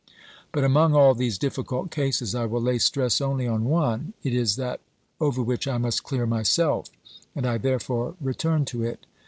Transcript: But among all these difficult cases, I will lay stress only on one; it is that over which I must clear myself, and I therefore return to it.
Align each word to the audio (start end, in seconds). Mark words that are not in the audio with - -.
But 0.51 0.63
among 0.63 0.95
all 0.95 1.13
these 1.13 1.37
difficult 1.37 1.91
cases, 1.91 2.33
I 2.33 2.45
will 2.47 2.59
lay 2.59 2.79
stress 2.79 3.21
only 3.21 3.45
on 3.47 3.65
one; 3.65 4.13
it 4.23 4.33
is 4.33 4.55
that 4.55 4.79
over 5.19 5.43
which 5.43 5.67
I 5.67 5.77
must 5.77 6.03
clear 6.03 6.25
myself, 6.25 6.89
and 7.35 7.45
I 7.45 7.59
therefore 7.59 8.15
return 8.19 8.65
to 8.65 8.81
it. 8.81 9.05